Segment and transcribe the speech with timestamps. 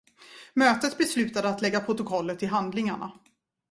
[0.53, 3.11] Mötet beslutade att lägga protokollet till handlingarna.